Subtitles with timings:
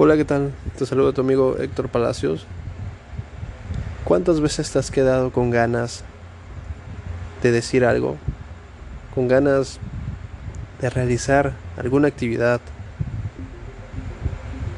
[0.00, 0.52] Hola, ¿qué tal?
[0.78, 2.46] Te saludo a tu amigo Héctor Palacios.
[4.04, 6.04] ¿Cuántas veces te has quedado con ganas
[7.42, 8.16] de decir algo?
[9.12, 9.80] Con ganas
[10.80, 12.60] de realizar alguna actividad,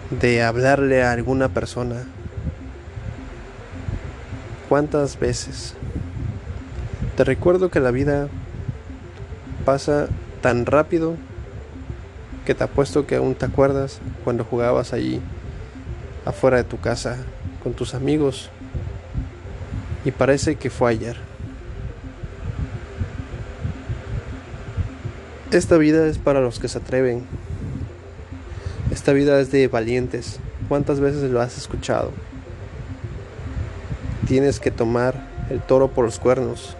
[0.08, 2.06] de hablarle a alguna persona.
[4.70, 5.74] ¿Cuántas veces?
[7.18, 8.28] Te recuerdo que la vida
[9.66, 10.08] pasa
[10.40, 11.16] tan rápido
[12.50, 15.20] que te apuesto que aún te acuerdas cuando jugabas allí
[16.24, 17.16] afuera de tu casa
[17.62, 18.50] con tus amigos
[20.04, 21.16] y parece que fue ayer.
[25.52, 27.24] Esta vida es para los que se atreven.
[28.90, 30.40] Esta vida es de valientes.
[30.68, 32.10] ¿Cuántas veces lo has escuchado?
[34.26, 35.14] Tienes que tomar
[35.50, 36.76] el toro por los cuernos.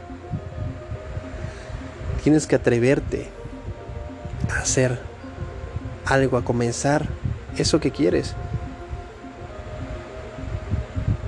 [2.24, 3.29] Tienes que atreverte
[4.48, 5.09] a hacer
[6.10, 7.06] algo, a comenzar
[7.57, 8.34] eso que quieres.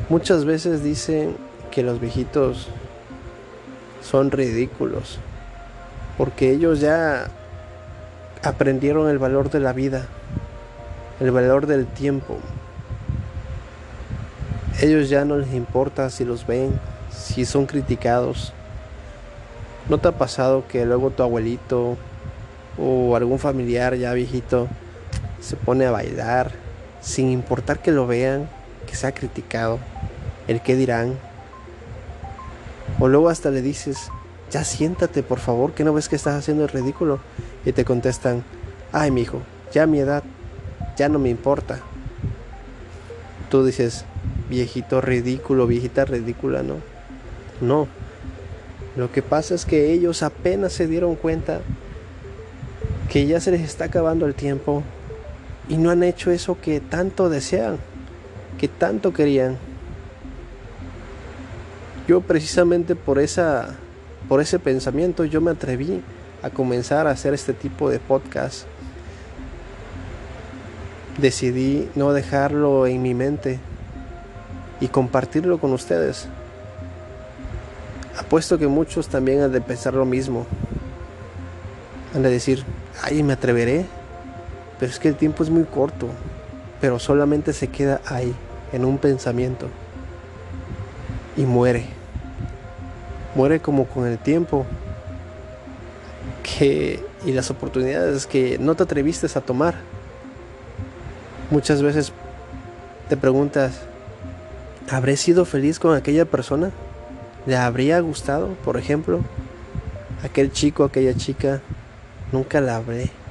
[0.09, 1.37] Muchas veces dicen
[1.71, 2.69] que los viejitos
[4.03, 5.19] son ridículos
[6.19, 7.29] porque ellos ya
[8.43, 10.07] aprendieron el valor de la vida,
[11.21, 12.39] el valor del tiempo.
[14.81, 16.79] Ellos ya no les importa si los ven,
[17.11, 18.53] si son criticados.
[19.89, 21.97] ¿No te ha pasado que luego tu abuelito
[22.79, 24.69] o algún familiar ya viejito
[25.43, 26.53] se pone a bailar
[27.03, 28.49] sin importar que lo vean,
[28.87, 29.79] que sea criticado,
[30.49, 31.19] el que dirán.
[33.01, 34.11] O luego hasta le dices,
[34.51, 37.19] ya siéntate por favor, que no ves que estás haciendo el ridículo.
[37.65, 38.45] Y te contestan,
[38.93, 39.41] ay mi hijo,
[39.73, 40.23] ya a mi edad,
[40.97, 41.81] ya no me importa.
[43.51, 44.05] Tú dices,
[44.49, 46.77] viejito ridículo, viejita ridícula, no.
[47.61, 47.89] No.
[48.97, 51.61] Lo que pasa es que ellos apenas se dieron cuenta
[53.09, 54.83] que ya se les está acabando el tiempo
[55.73, 57.79] y no han hecho eso que tanto desean,
[58.59, 59.57] que tanto querían.
[62.07, 63.71] Yo precisamente por esa
[64.29, 66.03] por ese pensamiento yo me atreví
[66.43, 68.67] a comenzar a hacer este tipo de podcast.
[71.17, 73.59] Decidí no dejarlo en mi mente
[74.79, 76.29] y compartirlo con ustedes.
[78.19, 80.45] Apuesto que muchos también han de pensar lo mismo.
[82.15, 82.63] Han de decir,
[83.03, 83.87] ay, me atreveré.
[84.83, 86.09] Pero es que el tiempo es muy corto.
[86.81, 88.35] Pero solamente se queda ahí,
[88.73, 89.69] en un pensamiento.
[91.37, 91.85] Y muere.
[93.37, 94.67] Muere como con el tiempo.
[96.43, 99.77] Que, y las oportunidades que no te atreviste a tomar.
[101.53, 102.13] Muchas veces
[103.09, 103.83] te preguntas,
[104.91, 106.73] ¿habré sido feliz con aquella persona?
[107.47, 109.21] ¿Le habría gustado, por ejemplo?
[110.25, 111.61] Aquel chico, aquella chica
[112.33, 113.22] Nunca la hablé.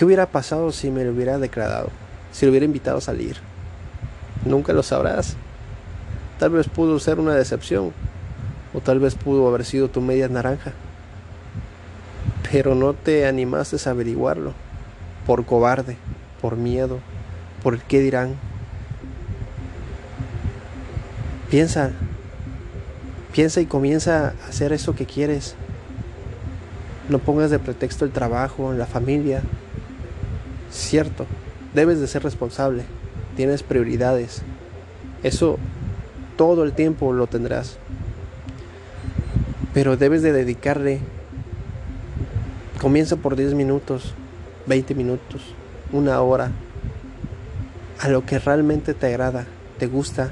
[0.00, 1.90] ¿Qué hubiera pasado si me lo hubiera declarado?
[2.32, 3.36] Si lo hubiera invitado a salir.
[4.46, 5.36] Nunca lo sabrás.
[6.38, 7.92] Tal vez pudo ser una decepción.
[8.72, 10.72] O tal vez pudo haber sido tu media naranja.
[12.50, 14.54] Pero no te animaste a averiguarlo.
[15.26, 15.98] Por cobarde,
[16.40, 17.00] por miedo,
[17.62, 18.36] por el qué dirán.
[21.50, 21.90] Piensa.
[23.34, 25.56] Piensa y comienza a hacer eso que quieres.
[27.10, 29.42] No pongas de pretexto el trabajo, la familia.
[30.70, 31.26] Cierto,
[31.74, 32.84] debes de ser responsable.
[33.36, 34.42] Tienes prioridades.
[35.22, 35.58] Eso
[36.36, 37.76] todo el tiempo lo tendrás.
[39.74, 41.00] Pero debes de dedicarle.
[42.80, 44.14] Comienza por 10 minutos,
[44.66, 45.42] 20 minutos,
[45.92, 46.50] una hora.
[48.00, 49.46] A lo que realmente te agrada,
[49.78, 50.30] te gusta.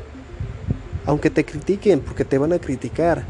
[1.05, 3.25] Aunque te critiquen, porque te van a criticar.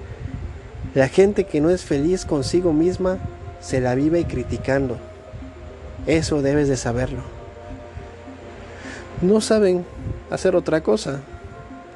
[0.94, 3.18] La gente que no es feliz consigo misma
[3.60, 4.98] se la vive criticando.
[6.06, 7.22] Eso debes de saberlo.
[9.20, 9.84] No saben
[10.30, 11.20] hacer otra cosa.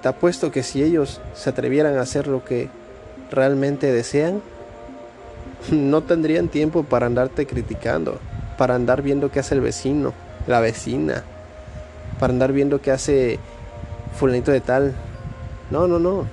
[0.03, 2.69] Te apuesto que si ellos se atrevieran a hacer lo que
[3.31, 4.43] realmente desean,
[5.71, 8.19] no tendrían tiempo para andarte criticando,
[8.59, 10.13] para andar viendo qué hace el vecino,
[10.47, 11.23] la vecina,
[12.19, 13.39] para andar viendo qué hace
[14.19, 14.95] fulanito de tal.
[15.71, 16.27] No, no, no.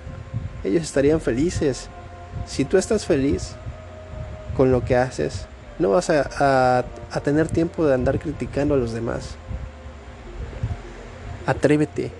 [0.63, 1.88] Ellos estarían felices.
[2.45, 3.56] Si tú estás feliz,
[4.57, 5.45] con lo que haces,
[5.79, 6.85] no vas a,
[7.23, 9.35] tener tiempo de andar criticando a los demás.
[11.45, 12.11] Atrévete.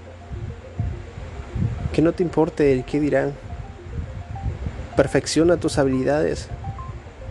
[1.94, 3.34] Que no te importe el qué dirán.
[4.96, 6.48] Perfecciona tus habilidades.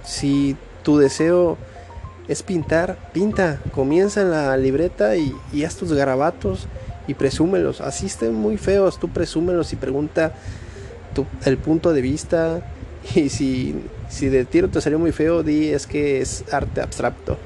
[0.05, 1.57] Si tu deseo
[2.29, 3.59] es pintar, pinta.
[3.75, 6.69] Comienza en la libreta y, y haz tus garabatos
[7.07, 7.81] y presúmelos.
[7.81, 10.35] Así estén muy feos, tú presúmelos y pregunta
[11.45, 12.61] el punto de vista
[13.15, 13.75] y si,
[14.09, 17.37] si de tiro te salió muy feo, di es que es arte abstracto.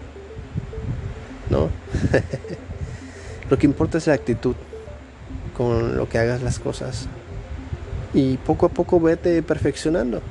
[1.50, 1.68] ¿No?
[3.50, 4.54] Lo que importa es la actitud
[5.56, 7.06] con lo que hagas las cosas.
[8.14, 10.22] Y poco a poco vete perfeccionando.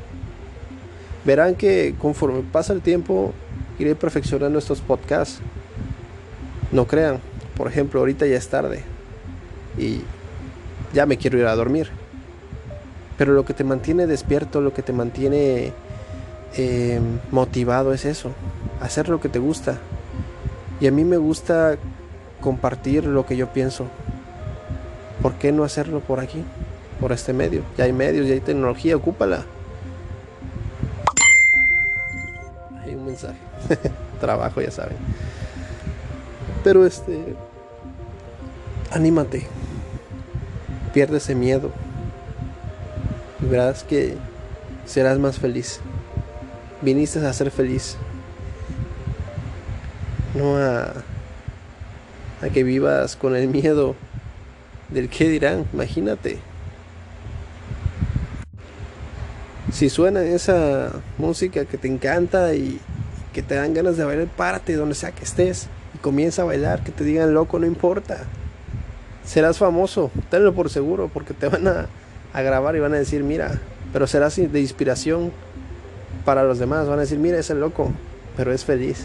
[1.24, 3.34] Verán que conforme pasa el tiempo
[3.78, 5.40] iré perfeccionando estos podcasts.
[6.72, 7.20] No crean,
[7.56, 8.82] por ejemplo, ahorita ya es tarde
[9.78, 10.02] y
[10.94, 11.90] ya me quiero ir a dormir.
[13.18, 15.74] Pero lo que te mantiene despierto, lo que te mantiene
[16.58, 17.00] eh,
[17.32, 18.32] motivado es eso,
[18.82, 19.80] hacer lo que te gusta.
[20.80, 21.78] Y a mí me gusta
[22.42, 23.86] compartir lo que yo pienso.
[25.22, 26.44] ¿Por qué no hacerlo por aquí?
[27.00, 27.62] Por este medio.
[27.78, 29.46] Ya hay medios, ya hay tecnología, ocúpala.
[32.84, 33.38] Hay un mensaje.
[34.20, 34.98] Trabajo, ya saben.
[36.64, 37.36] Pero este...
[38.92, 39.48] Anímate.
[40.94, 41.72] Pierde ese miedo.
[43.42, 44.18] Y verás que
[44.86, 45.80] serás más feliz.
[46.82, 47.98] Viniste a ser feliz.
[50.36, 50.94] No a
[52.42, 53.96] a que vivas con el miedo
[54.90, 56.40] del que dirán, imagínate.
[59.72, 62.80] Si suena esa música que te encanta y
[63.32, 66.84] que te dan ganas de bailar, párate donde sea que estés y comienza a bailar,
[66.84, 68.24] que te digan loco, no importa.
[69.24, 71.88] Serás famoso, tenlo por seguro, porque te van a,
[72.34, 73.62] a grabar y van a decir, mira,
[73.94, 75.32] pero serás de inspiración
[76.26, 77.92] para los demás, van a decir, mira, ese loco,
[78.38, 79.04] pero es feliz.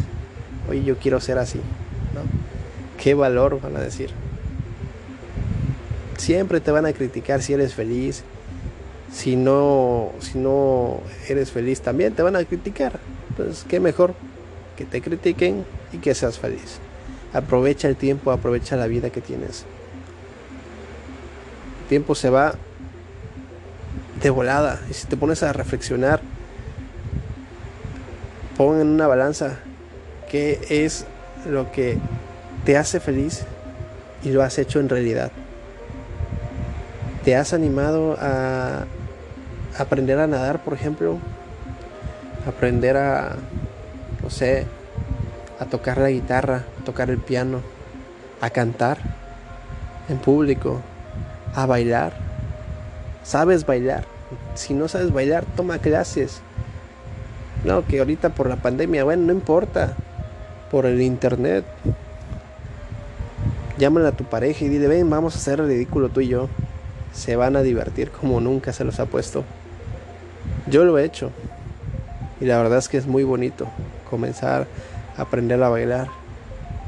[0.68, 1.58] Oye, yo quiero ser así,
[2.14, 2.22] ¿no?
[3.02, 4.10] ¿Qué valor van a decir?
[6.18, 8.24] Siempre te van a criticar si eres feliz.
[9.12, 12.98] Si no, si no eres feliz también te van a criticar.
[13.36, 14.14] Pues qué mejor
[14.76, 16.78] que te critiquen y que seas feliz.
[17.32, 19.64] Aprovecha el tiempo, aprovecha la vida que tienes.
[21.82, 22.54] El tiempo se va
[24.22, 24.80] de volada.
[24.90, 26.20] Y si te pones a reflexionar,
[28.56, 29.58] pon en una balanza
[30.30, 31.04] qué es
[31.48, 31.98] lo que
[32.64, 33.44] te hace feliz
[34.22, 35.30] y lo has hecho en realidad.
[37.24, 38.84] ¿Te has animado a
[39.78, 41.18] aprender a nadar, por ejemplo?
[42.46, 43.36] Aprender a,
[44.22, 44.64] no sé,
[45.58, 47.60] a tocar la guitarra, tocar el piano,
[48.40, 48.98] a cantar
[50.08, 50.80] en público,
[51.54, 52.12] a bailar.
[53.22, 54.04] ¿Sabes bailar?
[54.54, 56.40] Si no sabes bailar, toma clases.
[57.64, 59.94] No, que ahorita por la pandemia, bueno, no importa.
[60.70, 61.64] Por el internet,
[63.78, 66.48] Llámale a tu pareja y dile, ven, vamos a hacer el ridículo tú y yo.
[67.12, 69.44] Se van a divertir como nunca se los ha puesto.
[70.66, 71.30] Yo lo he hecho.
[72.40, 73.66] Y la verdad es que es muy bonito
[74.08, 74.66] comenzar
[75.16, 76.08] a aprender a bailar.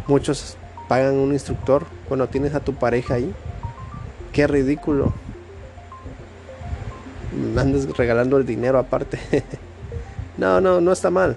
[0.06, 0.56] Muchos
[0.88, 3.35] pagan un instructor cuando tienes a tu pareja ahí.
[4.32, 5.12] Qué ridículo.
[7.56, 9.19] Andas regalando el dinero aparte.
[10.38, 11.37] no, no, no está mal.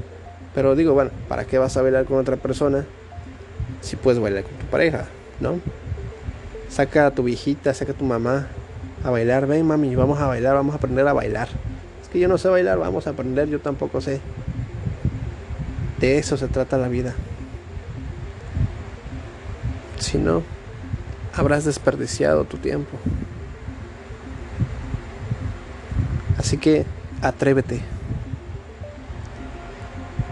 [0.56, 2.86] Pero digo, bueno, ¿para qué vas a bailar con otra persona
[3.82, 5.08] si puedes bailar con tu pareja?
[5.42, 5.60] ¿no?
[6.70, 8.48] Saca a tu viejita, saca a tu mamá
[9.04, 9.48] a bailar.
[9.48, 11.50] Ven, mami, vamos a bailar, vamos a aprender a bailar.
[12.02, 14.22] Es que yo no sé bailar, vamos a aprender, yo tampoco sé.
[16.00, 17.14] De eso se trata la vida.
[20.00, 20.44] Si no,
[21.36, 22.98] habrás desperdiciado tu tiempo.
[26.38, 26.86] Así que
[27.22, 27.82] atrévete.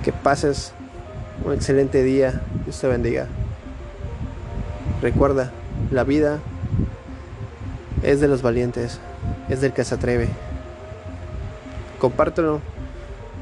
[0.04, 0.74] Que pases
[1.44, 2.42] un excelente día.
[2.66, 3.28] Dios te bendiga.
[5.02, 5.52] Recuerda,
[5.92, 6.40] la vida
[8.04, 9.00] es de los valientes,
[9.50, 10.28] es del que se atreve.
[12.00, 12.60] Compártelo,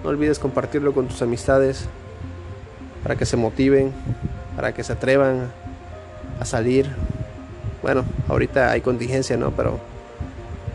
[0.04, 1.86] no olvides compartirlo con tus amistades
[3.04, 3.92] para que se motiven,
[4.56, 5.52] para que se atrevan
[6.40, 6.90] a salir.
[7.82, 9.52] Bueno, ahorita hay contingencia, ¿no?
[9.52, 9.80] Pero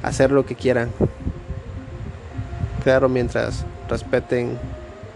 [0.03, 0.91] hacer lo que quieran.
[2.83, 4.59] Claro, mientras respeten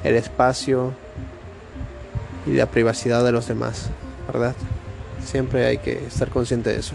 [0.06, 0.92] el espacio
[2.46, 3.88] y la privacidad de los demás,
[4.26, 4.54] ¿verdad?
[5.25, 6.94] Siempre hay que estar consciente de eso.